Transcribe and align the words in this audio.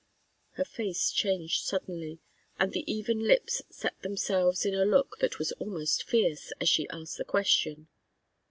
Her 0.53 0.65
face 0.65 1.11
changed 1.11 1.63
suddenly, 1.63 2.17
and 2.57 2.71
the 2.73 2.91
even 2.91 3.19
lips 3.19 3.61
set 3.69 4.01
themselves 4.01 4.65
in 4.65 4.73
a 4.73 4.83
look 4.83 5.19
that 5.19 5.37
was 5.37 5.51
almost 5.59 6.09
fierce, 6.09 6.51
as 6.59 6.67
she 6.69 6.89
asked 6.89 7.17
the 7.17 7.23
question. 7.23 7.87